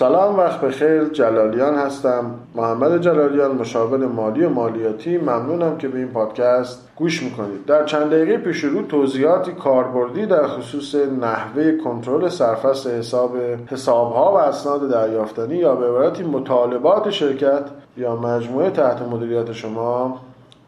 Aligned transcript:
سلام 0.00 0.38
وقت 0.38 0.60
بخیر. 0.60 1.04
جلالیان 1.04 1.74
هستم. 1.74 2.24
محمد 2.54 3.00
جلالیان 3.00 3.50
مشاور 3.50 4.06
مالی 4.06 4.44
و 4.44 4.48
مالیاتی. 4.48 5.18
ممنونم 5.18 5.78
که 5.78 5.88
به 5.88 5.98
این 5.98 6.08
پادکست 6.08 6.88
گوش 6.96 7.22
می‌کنید. 7.22 7.66
در 7.66 7.84
چند 7.84 8.10
دقیقه 8.10 8.36
پیش 8.36 8.64
رو 8.64 8.82
توضیحاتی 8.82 9.52
کاربردی 9.52 10.26
در 10.26 10.46
خصوص 10.46 10.94
نحوه 10.94 11.76
کنترل 11.84 12.28
سرفست 12.28 12.86
حساب 12.86 13.36
حسابها 13.66 14.32
و 14.32 14.36
اسناد 14.36 14.90
دریافتنی 14.90 15.56
یا 15.56 15.74
به 15.74 15.86
عبارتی 15.86 16.22
مطالبات 16.22 17.10
شرکت 17.10 17.64
یا 17.96 18.16
مجموعه 18.16 18.70
تحت 18.70 19.02
مدیریت 19.02 19.52
شما 19.52 20.20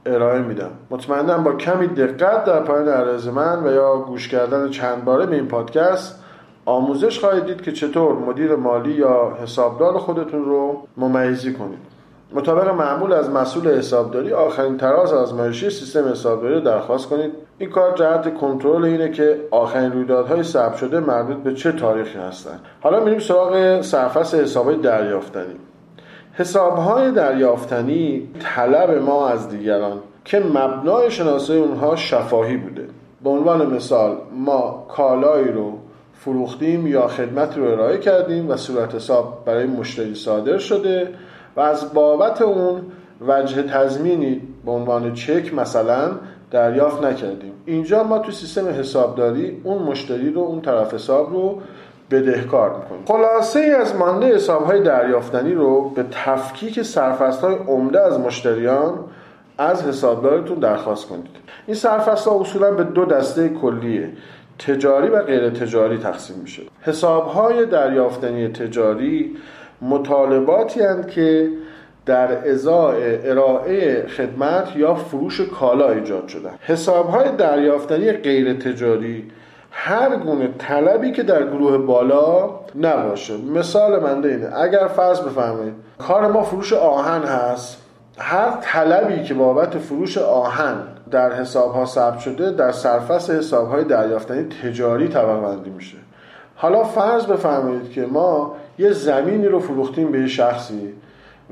ارائه 0.06 0.42
میدم. 0.42 0.70
مطمئنم 0.90 1.44
با 1.44 1.52
کمی 1.52 1.86
دقت 1.86 2.44
در 2.44 2.60
پایان 2.60 2.88
عرض 2.88 3.28
من 3.28 3.66
و 3.66 3.72
یا 3.72 3.96
گوش 3.96 4.28
کردن 4.28 4.70
چند 4.70 5.04
باره 5.04 5.26
به 5.26 5.34
این 5.34 5.46
پادکست 5.46 6.22
آموزش 6.64 7.18
خواهید 7.18 7.44
دید 7.44 7.62
که 7.62 7.72
چطور 7.72 8.12
مدیر 8.12 8.56
مالی 8.56 8.92
یا 8.92 9.36
حسابدار 9.42 9.98
خودتون 9.98 10.44
رو 10.44 10.86
ممیزی 10.96 11.52
کنید. 11.52 11.78
مطابق 12.34 12.68
معمول 12.68 13.12
از 13.12 13.30
مسئول 13.30 13.78
حسابداری 13.78 14.32
آخرین 14.32 14.76
تراز 14.76 15.12
آزمایشی 15.12 15.70
سیستم 15.70 16.08
حسابداری 16.08 16.54
رو 16.54 16.60
درخواست 16.60 17.08
کنید. 17.08 17.32
این 17.58 17.70
کار 17.70 17.96
جهت 17.96 18.34
کنترل 18.34 18.84
اینه 18.84 19.10
که 19.10 19.40
آخرین 19.50 19.92
رویدادهای 19.92 20.42
ثبت 20.42 20.76
شده 20.76 21.00
مربوط 21.00 21.36
به 21.36 21.54
چه 21.54 21.72
تاریخی 21.72 22.18
هستند. 22.18 22.60
حالا 22.80 23.00
میریم 23.04 23.18
سراغ 23.18 23.80
سرفصل 23.80 24.40
حسابهای 24.40 24.76
دریافتنی. 24.76 25.54
حسابهای 26.32 27.10
دریافتنی 27.10 28.28
طلب 28.40 28.90
ما 28.90 29.28
از 29.28 29.48
دیگران 29.48 29.98
که 30.24 30.40
مبنای 30.40 31.10
شناسه 31.10 31.54
اونها 31.54 31.96
شفاهی 31.96 32.56
بوده. 32.56 32.88
به 33.24 33.30
عنوان 33.30 33.74
مثال 33.74 34.16
ما 34.32 34.86
کالایی 34.88 35.52
رو 35.52 35.78
فروختیم 36.24 36.86
یا 36.86 37.08
خدمت 37.08 37.58
رو 37.58 37.64
ارائه 37.64 37.98
کردیم 37.98 38.50
و 38.50 38.56
صورت 38.56 38.94
حساب 38.94 39.42
برای 39.44 39.66
مشتری 39.66 40.14
صادر 40.14 40.58
شده 40.58 41.08
و 41.56 41.60
از 41.60 41.94
بابت 41.94 42.42
اون 42.42 42.80
وجه 43.28 43.62
تضمینی 43.62 44.40
به 44.64 44.70
عنوان 44.70 45.14
چک 45.14 45.54
مثلا 45.54 46.10
دریافت 46.50 47.04
نکردیم. 47.04 47.52
اینجا 47.66 48.04
ما 48.04 48.18
تو 48.18 48.32
سیستم 48.32 48.68
حسابداری 48.68 49.60
اون 49.64 49.82
مشتری 49.82 50.30
رو 50.30 50.40
اون 50.40 50.60
طرف 50.60 50.94
حساب 50.94 51.32
رو 51.32 51.60
بدهکار 52.10 52.76
می‌کنیم. 52.76 53.04
خلاصه 53.06 53.60
ای 53.60 53.70
از 53.70 53.96
مانده 53.96 54.34
حساب 54.34 54.64
های 54.64 54.82
دریافتنی 54.82 55.54
رو 55.54 55.88
به 55.88 56.04
تفکیک 56.10 56.82
سرفست 56.82 57.44
های 57.44 57.54
عمده 57.54 58.00
از 58.00 58.20
مشتریان 58.20 58.98
از 59.58 59.86
حسابدارتون 59.86 60.58
درخواست 60.58 61.06
کنید. 61.08 61.36
این 61.66 61.76
سرفست 61.76 62.28
ها 62.28 62.40
اصولا 62.40 62.70
به 62.70 62.84
دو 62.84 63.04
دسته 63.04 63.48
کلیه. 63.48 64.10
تجاری 64.58 65.08
و 65.08 65.22
غیر 65.22 65.50
تجاری 65.50 65.98
تقسیم 65.98 66.36
میشه. 66.36 66.62
حساب 66.80 67.26
های 67.26 67.66
دریافتنی 67.66 68.48
تجاری 68.48 69.36
مطالباتی 69.82 70.80
هستند 70.80 71.10
که 71.10 71.48
در 72.06 72.48
ازای 72.48 73.28
ارائه 73.30 74.06
خدمت 74.06 74.76
یا 74.76 74.94
فروش 74.94 75.40
کالا 75.40 75.90
ایجاد 75.90 76.28
شدن. 76.28 76.50
حساب 76.60 77.08
های 77.08 77.36
دریافتنی 77.36 78.12
غیر 78.12 78.52
تجاری 78.52 79.30
هر 79.70 80.16
گونه 80.16 80.48
طلبی 80.58 81.12
که 81.12 81.22
در 81.22 81.46
گروه 81.46 81.78
بالا 81.78 82.50
نباشه. 82.80 83.34
مثال 83.36 84.02
من 84.02 84.24
اینه. 84.24 84.56
اگر 84.56 84.86
فرض 84.86 85.20
بفرمایید 85.20 85.74
کار 85.98 86.32
ما 86.32 86.42
فروش 86.42 86.72
آهن 86.72 87.22
هست 87.22 87.78
هر 88.18 88.50
طلبی 88.62 89.22
که 89.22 89.34
بابت 89.34 89.78
فروش 89.78 90.18
آهن 90.18 90.76
در 91.12 91.32
حساب 91.32 91.72
ها 91.72 91.86
ثبت 91.86 92.18
شده 92.18 92.50
در 92.50 92.72
سرفصل 92.72 93.36
حساب 93.36 93.68
های 93.68 93.84
دریافتنی 93.84 94.42
تجاری 94.44 95.08
طبقه 95.08 95.70
میشه. 95.70 95.96
حالا 96.56 96.84
فرض 96.84 97.26
بفرمایید 97.26 97.90
که 97.90 98.06
ما 98.06 98.56
یه 98.78 98.92
زمینی 98.92 99.48
رو 99.48 99.58
فروختیم 99.58 100.12
به 100.12 100.20
یه 100.20 100.26
شخصی 100.26 100.92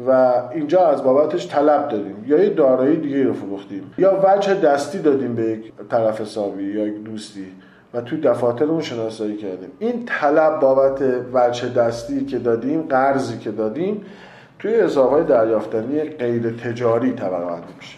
و 0.06 0.32
اینجا 0.54 0.86
از 0.86 1.02
بابتش 1.04 1.48
طلب 1.48 1.88
داریم 1.88 2.24
یا 2.26 2.44
یه 2.44 2.50
دارایی 2.50 2.96
دیگه 2.96 3.24
رو 3.24 3.32
فروختیم 3.32 3.94
یا 3.98 4.20
وجه 4.24 4.54
دستی 4.54 4.98
دادیم 4.98 5.34
به 5.34 5.42
یک 5.42 5.72
طرف 5.90 6.20
حسابی 6.20 6.64
یا 6.64 6.86
یک 6.86 7.02
دوستی 7.04 7.46
و 7.94 8.00
تو 8.00 8.16
دفاتر 8.16 8.64
اون 8.64 8.80
شناسایی 8.80 9.36
کردیم. 9.36 9.70
این 9.78 10.04
طلب 10.06 10.60
بابت 10.60 11.02
وجه 11.32 11.68
دستی 11.68 12.24
که 12.24 12.38
دادیم 12.38 12.82
قرضی 12.82 13.38
که 13.38 13.50
دادیم 13.50 14.04
توی 14.58 14.74
حسابهای 14.74 15.24
دریافتنی 15.24 16.00
غیر 16.00 16.50
تجاری 16.50 17.12
طبقه 17.12 17.62
میشه. 17.78 17.96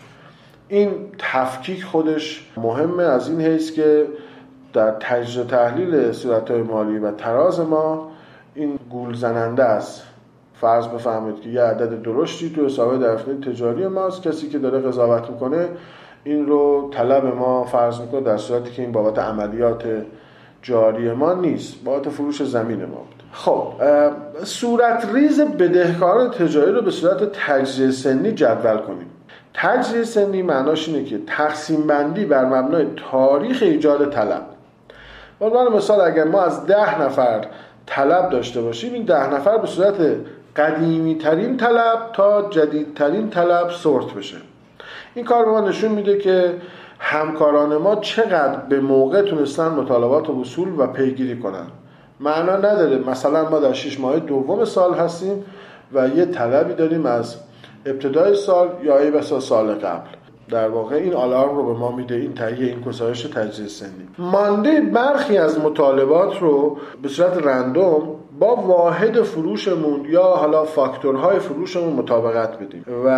این 0.72 0.90
تفکیک 1.18 1.84
خودش 1.84 2.50
مهمه 2.56 3.02
از 3.02 3.28
این 3.28 3.40
حیث 3.40 3.72
که 3.72 4.06
در 4.72 4.90
تجزیه 5.00 5.44
تحلیل 5.44 6.12
صورتهای 6.12 6.62
مالی 6.62 6.98
و 6.98 7.10
تراز 7.10 7.60
ما 7.60 8.10
این 8.54 8.78
گول 8.90 9.14
زننده 9.14 9.64
است. 9.64 10.02
فرض 10.60 10.86
بفهمید 10.86 11.40
که 11.40 11.50
یه 11.50 11.62
عدد 11.62 12.02
درشتی 12.02 12.50
تو 12.50 12.66
حساب 12.66 13.00
دریافتنی 13.00 13.40
تجاری 13.40 13.86
ماست. 13.86 14.22
کسی 14.22 14.48
که 14.48 14.58
داره 14.58 14.78
قضاوت 14.78 15.30
می‌کنه 15.30 15.68
این 16.24 16.46
رو 16.46 16.90
طلب 16.92 17.24
ما 17.24 17.64
فرض 17.64 18.00
می‌کنه 18.00 18.20
در 18.20 18.36
صورتی 18.36 18.70
که 18.70 18.82
این 18.82 18.92
بابت 18.92 19.18
عملیات 19.18 19.84
جاری 20.62 21.12
ما 21.12 21.34
نیست 21.34 21.84
بابت 21.84 22.08
فروش 22.08 22.42
زمین 22.42 22.84
ما 22.84 22.96
بود. 22.96 23.22
خب 23.32 23.72
صورت 24.44 25.08
ریز 25.14 25.40
بدهکاران 25.40 26.30
تجاری 26.30 26.72
رو 26.72 26.82
به 26.82 26.90
صورت 26.90 27.32
تجزیه 27.32 27.90
سنی 27.90 28.32
جدول 28.32 28.76
کنیم. 28.76 29.06
تجزیه 29.54 30.04
سنی 30.04 30.42
معناش 30.42 30.88
اینه 30.88 31.04
که 31.04 31.18
تقسیم 31.26 31.86
بندی 31.86 32.24
بر 32.24 32.44
مبنای 32.44 32.86
تاریخ 33.10 33.62
ایجاد 33.62 34.10
طلب. 34.10 34.42
عنوان 35.40 35.72
مثال 35.72 36.00
اگر 36.00 36.24
ما 36.24 36.42
از 36.42 36.66
ده 36.66 37.02
نفر 37.02 37.46
طلب 37.86 38.30
داشته 38.30 38.60
باشیم 38.60 38.92
این 38.92 39.04
ده 39.04 39.34
نفر 39.34 39.58
به 39.58 39.66
صورت 39.66 39.94
قدیمی 40.56 41.14
ترین 41.14 41.56
طلب 41.56 42.10
تا 42.12 42.48
جدیدترین 42.50 43.30
طلب 43.30 43.70
سورت 43.70 44.14
بشه. 44.14 44.36
این 45.14 45.24
کار 45.24 45.44
به 45.44 45.50
ما 45.50 45.60
نشون 45.60 45.92
میده 45.92 46.18
که 46.18 46.54
همکاران 46.98 47.76
ما 47.76 47.96
چقدر 47.96 48.56
به 48.56 48.80
موقع 48.80 49.22
تونستن 49.22 49.68
مطالبات 49.68 50.30
و 50.30 50.40
وصول 50.40 50.68
و 50.78 50.86
پیگیری 50.86 51.38
کنن. 51.40 51.66
معنا 52.20 52.56
نداره. 52.56 52.98
مثلا 52.98 53.50
ما 53.50 53.58
در 53.58 53.72
شش 53.72 54.00
ماه 54.00 54.18
دوم 54.18 54.64
سال 54.64 54.94
هستیم 54.94 55.44
و 55.92 56.08
یه 56.08 56.24
طلبی 56.24 56.74
داریم 56.74 57.06
از 57.06 57.36
ابتدای 57.86 58.34
سال 58.34 58.68
یا 58.82 58.98
ای 58.98 59.10
بسا 59.10 59.40
سال 59.40 59.74
قبل. 59.74 60.08
در 60.48 60.68
واقع 60.68 60.96
این 60.96 61.14
آلارم 61.14 61.56
رو 61.56 61.74
به 61.74 61.78
ما 61.80 61.96
میده 61.96 62.14
این 62.14 62.34
تهیه 62.34 62.66
این 62.66 62.80
گزارش 62.80 63.22
تجزیه 63.22 63.68
سنی. 63.68 64.08
مانده 64.18 64.80
برخی 64.80 65.38
از 65.38 65.58
مطالبات 65.58 66.38
رو 66.38 66.78
به 67.02 67.08
صورت 67.08 67.46
رندوم 67.46 68.16
با 68.38 68.56
واحد 68.56 69.22
فروشمون 69.22 70.04
یا 70.10 70.22
حالا 70.22 70.64
فاکتورهای 70.64 71.38
فروشمون 71.38 71.92
مطابقت 71.92 72.58
بدیم. 72.58 72.84
و 73.06 73.08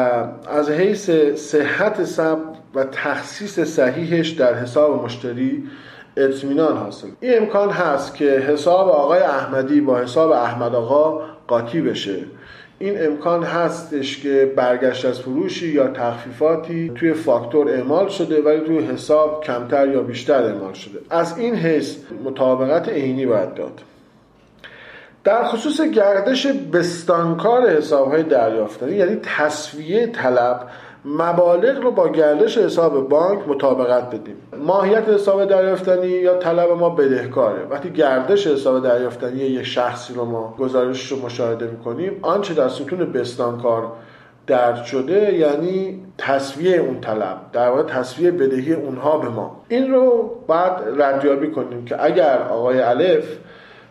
از 0.48 0.70
حیث 0.70 1.10
صحت 1.36 2.04
سب 2.04 2.38
و 2.74 2.84
تخصیص 2.84 3.60
صحیحش 3.60 4.28
در 4.30 4.54
حساب 4.54 5.04
مشتری 5.04 5.64
اطمینان 6.16 6.76
حاصل. 6.76 7.08
این 7.20 7.38
امکان 7.38 7.70
هست 7.70 8.14
که 8.14 8.24
حساب 8.24 8.88
آقای 8.88 9.20
احمدی 9.20 9.80
با 9.80 9.98
حساب 9.98 10.30
احمد 10.30 10.74
آقا 10.74 11.20
قاطی 11.48 11.80
بشه. 11.80 12.16
این 12.78 13.06
امکان 13.06 13.42
هستش 13.42 14.22
که 14.22 14.52
برگشت 14.56 15.04
از 15.04 15.20
فروشی 15.20 15.68
یا 15.68 15.88
تخفیفاتی 15.88 16.92
توی 16.94 17.12
فاکتور 17.12 17.68
اعمال 17.68 18.08
شده 18.08 18.42
ولی 18.42 18.60
توی 18.60 18.78
حساب 18.78 19.44
کمتر 19.44 19.88
یا 19.88 20.02
بیشتر 20.02 20.42
اعمال 20.42 20.72
شده. 20.72 20.98
از 21.10 21.38
این 21.38 21.54
حیث 21.54 21.96
مطابقت 22.24 22.88
عینی 22.88 23.26
باید 23.26 23.54
داد. 23.54 23.80
در 25.24 25.44
خصوص 25.44 25.80
گردش 25.80 26.46
بستانکار 26.46 27.70
حساب 27.70 28.08
های 28.12 28.22
دریافتنی 28.22 28.96
یعنی 28.96 29.16
تصویه 29.22 30.06
طلب 30.06 30.68
مبالغ 31.04 31.82
رو 31.82 31.90
با 31.90 32.08
گردش 32.08 32.58
حساب 32.58 33.08
بانک 33.08 33.48
مطابقت 33.48 34.06
بدیم. 34.10 34.36
ماهیت 34.66 35.08
حساب 35.08 35.44
دریافتنی 35.44 36.06
یا 36.06 36.34
طلب 36.34 36.70
ما 36.70 36.90
بدهکاره. 36.90 37.66
وقتی 37.70 37.90
گردش 37.90 38.46
حساب 38.46 38.84
دریافتنی 38.84 39.40
یک 39.40 39.62
شخصی 39.62 40.14
رو 40.14 40.24
ما 40.24 40.54
گزارش 40.58 41.12
رو 41.12 41.24
مشاهده 41.24 41.66
می‌کنیم 41.66 42.18
آنچه 42.22 42.54
در 42.54 42.68
ستون 42.68 43.12
بستانکار 43.12 43.92
درد 44.46 44.84
شده 44.84 45.34
یعنی 45.34 46.02
تصویه 46.18 46.76
اون 46.76 47.00
طلب 47.00 47.36
در 47.52 47.68
واقع 47.68 47.82
تصویه 47.82 48.30
بدهی 48.30 48.72
اونها 48.72 49.18
به 49.18 49.28
ما. 49.28 49.60
این 49.68 49.92
رو 49.92 50.30
بعد 50.48 50.82
ردیابی 51.02 51.50
کنیم 51.50 51.84
که 51.84 52.04
اگر 52.04 52.38
آقای 52.38 52.80
الف 52.80 53.38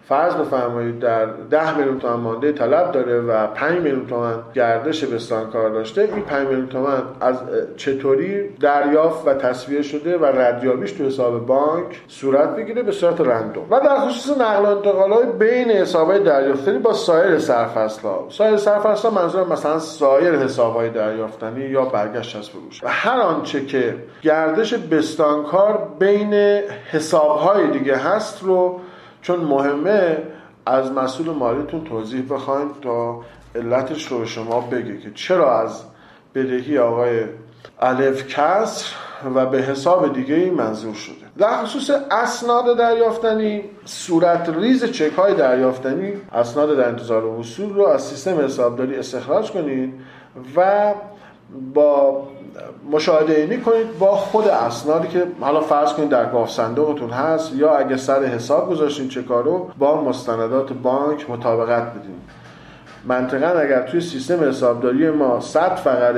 فرض 0.09 0.35
بفرمایید 0.35 0.99
در 0.99 1.25
10 1.25 1.77
میلیون 1.77 1.99
تومن 1.99 2.15
مانده 2.15 2.51
طلب 2.51 2.91
داره 2.91 3.21
و 3.21 3.47
5 3.47 3.81
میلیون 3.81 4.07
تومن 4.07 4.35
گردش 4.53 5.05
بستانکار 5.05 5.69
داشته 5.69 6.01
این 6.01 6.21
5 6.21 6.47
میلیون 6.47 6.67
تومن 6.67 7.01
از 7.21 7.35
چطوری 7.77 8.49
دریافت 8.49 9.27
و 9.27 9.33
تصویه 9.33 9.81
شده 9.81 10.17
و 10.17 10.25
ردیابیش 10.25 10.91
تو 10.91 11.05
حساب 11.05 11.45
بانک 11.45 12.01
صورت 12.07 12.55
بگیره 12.55 12.83
به 12.83 12.91
صورت 12.91 13.21
رندوم؟ 13.21 13.65
و 13.69 13.79
در 13.79 13.99
خصوص 13.99 14.37
نقل 14.37 14.65
و 14.65 14.65
انتقال 14.65 15.11
های 15.11 15.25
بین 15.25 15.71
حساب 15.71 16.07
های 16.07 16.23
دریافتنی 16.23 16.77
با 16.77 16.93
سایر 16.93 17.39
سرفصل 17.39 18.01
ها 18.01 18.27
سایر 18.29 18.57
سرفصل 18.57 19.09
ها 19.09 19.21
منظور 19.21 19.47
مثلا 19.47 19.79
سایر 19.79 20.35
حساب 20.35 20.73
های 20.73 20.89
دریافتنی 20.89 21.65
یا 21.65 21.85
برگشت 21.85 22.35
از 22.35 22.49
فروش. 22.49 22.83
و 22.83 22.87
هر 22.87 23.19
آنچه 23.19 23.65
که 23.65 23.95
گردش 24.21 24.73
بستانکار 24.73 25.87
بین 25.99 26.33
حساب 26.91 27.37
های 27.37 27.67
دیگه 27.67 27.95
هست 27.95 28.43
رو 28.43 28.79
چون 29.23 29.39
مهمه 29.39 30.17
از 30.65 30.91
مسئول 30.91 31.29
مالیتون 31.29 31.83
توضیح 31.83 32.23
بخواید 32.29 32.67
تا 32.81 33.21
علتش 33.55 34.07
رو 34.07 34.25
شما 34.25 34.61
بگه 34.61 34.97
که 34.97 35.11
چرا 35.15 35.59
از 35.59 35.83
بدهی 36.35 36.77
آقای 36.77 37.23
الف 37.79 38.27
کسر 38.27 38.95
و 39.35 39.45
به 39.45 39.61
حساب 39.61 40.13
دیگه 40.13 40.35
این 40.35 40.53
منظور 40.53 40.93
شده. 40.93 41.15
در 41.37 41.63
خصوص 41.63 41.91
اسناد 42.11 42.77
دریافتنی 42.77 43.63
صورت 43.85 44.49
ریز 44.49 44.85
چک 44.91 45.13
های 45.13 45.33
دریافتنی 45.33 46.13
اسناد 46.31 46.77
در 46.77 46.87
انتظار 46.87 47.25
وصول 47.25 47.73
رو 47.73 47.87
از 47.87 48.03
سیستم 48.03 48.39
حسابداری 48.39 48.95
استخراج 48.95 49.51
کنید 49.51 49.93
و 50.55 50.93
با 51.73 52.27
مشاهده 52.91 53.33
اینی 53.33 53.57
کنید 53.57 53.99
با 53.99 54.15
خود 54.15 54.47
اسنادی 54.47 55.07
که 55.07 55.25
حالا 55.39 55.61
فرض 55.61 55.93
کنید 55.93 56.09
در 56.09 56.31
گاف 56.31 56.51
صندوقتون 56.51 57.09
هست 57.09 57.53
یا 57.53 57.75
اگه 57.75 57.97
سر 57.97 58.23
حساب 58.23 58.69
گذاشتین 58.69 59.07
چه 59.07 59.23
کارو 59.23 59.71
با 59.77 60.01
مستندات 60.01 60.73
بانک 60.73 61.29
مطابقت 61.29 61.83
بدین. 61.83 62.15
منطقا 63.05 63.59
اگر 63.59 63.81
توی 63.81 64.01
سیستم 64.01 64.43
حسابداری 64.43 65.09
ما 65.09 65.39
100 65.39 65.75
فقط 65.75 66.15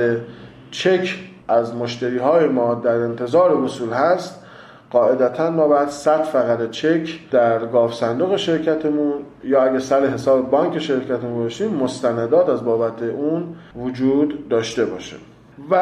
چک 0.70 1.18
از 1.48 1.74
مشتری 1.74 2.18
های 2.18 2.46
ما 2.46 2.74
در 2.74 2.96
انتظار 2.96 3.54
وصول 3.54 3.92
هست 3.92 4.42
قاعدتا 4.90 5.50
ما 5.50 5.68
باید 5.68 5.88
100 5.88 6.22
فقط 6.22 6.70
چک 6.70 7.30
در 7.30 7.66
گاف 7.66 7.94
صندوق 7.94 8.36
شرکتمون 8.36 9.12
یا 9.44 9.62
اگه 9.62 9.78
سر 9.78 10.06
حساب 10.06 10.50
بانک 10.50 10.78
شرکتمون 10.78 11.42
باشیم 11.42 11.74
مستندات 11.74 12.48
از 12.48 12.64
بابت 12.64 13.02
اون 13.02 13.56
وجود 13.76 14.48
داشته 14.48 14.84
باشه. 14.84 15.16
و 15.70 15.74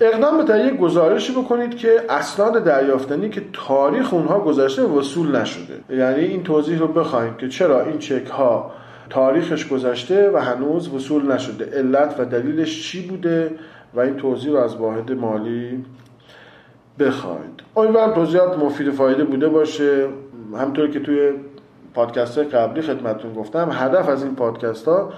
اقدام 0.00 0.36
به 0.38 0.44
تهیه 0.44 0.70
گزارشی 0.70 1.32
بکنید 1.32 1.76
که 1.76 2.00
اسناد 2.08 2.64
دریافتنی 2.64 3.30
که 3.30 3.42
تاریخ 3.52 4.14
اونها 4.14 4.40
گذشته 4.40 4.82
وصول 4.82 5.36
نشده. 5.36 5.96
یعنی 5.96 6.24
این 6.24 6.42
توضیح 6.42 6.78
رو 6.78 6.88
بخوایم 6.88 7.34
که 7.34 7.48
چرا 7.48 7.84
این 7.84 7.98
چک 7.98 8.26
ها 8.26 8.70
تاریخش 9.10 9.68
گذشته 9.68 10.30
و 10.30 10.36
هنوز 10.36 10.94
وصول 10.94 11.32
نشده. 11.32 11.78
علت 11.78 12.14
و 12.18 12.24
دلیلش 12.24 12.82
چی 12.82 13.08
بوده؟ 13.08 13.50
و 13.94 14.00
این 14.00 14.16
توضیح 14.16 14.52
رو 14.52 14.58
از 14.58 14.76
واحد 14.76 15.12
مالی 15.12 15.84
بخواید. 16.98 17.62
امیدوارم 17.76 18.14
توضیحات 18.14 18.58
مفید 18.58 18.90
فایده 18.90 19.24
بوده 19.24 19.48
باشه. 19.48 20.08
همطور 20.58 20.90
که 20.90 21.00
توی 21.00 21.32
پادکست 21.94 22.38
قبلی 22.38 22.82
خدمتون 22.82 23.32
گفتم 23.34 23.68
هدف 23.72 24.08
از 24.08 24.22
این 24.24 24.34
پادکست 24.34 24.88
ها 24.88 25.12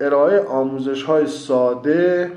ارائه 0.00 0.40
آموزش 0.40 1.02
های 1.02 1.26
ساده 1.26 2.32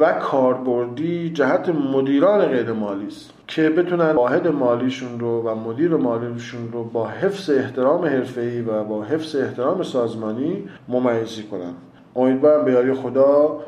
و 0.00 0.12
کاربردی 0.12 1.30
جهت 1.30 1.68
مدیران 1.68 2.44
غیر 2.44 2.72
مالی 2.72 3.06
است 3.06 3.30
که 3.46 3.70
بتونن 3.70 4.10
واحد 4.10 4.48
مالیشون 4.48 5.20
رو 5.20 5.42
و 5.42 5.54
مدیر 5.54 5.96
مالیشون 5.96 6.72
رو 6.72 6.84
با 6.84 7.08
حفظ 7.08 7.50
احترام 7.50 8.04
حرفه‌ای 8.04 8.60
و 8.60 8.84
با 8.84 9.02
حفظ 9.02 9.36
احترام 9.36 9.82
سازمانی 9.82 10.68
ممیزی 10.88 11.42
کنن. 11.42 11.74
امیدوارم 12.16 12.64
به 12.64 12.72
یاری 12.72 12.94
خدا 12.94 13.60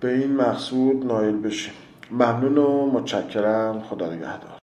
به 0.00 0.14
این 0.14 0.36
مقصود 0.36 1.06
نایل 1.06 1.36
بشیم. 1.36 1.74
ممنون 2.10 2.58
و 2.58 2.90
متشکرم. 2.90 3.80
خدا 3.80 4.06
نگهدار. 4.06 4.59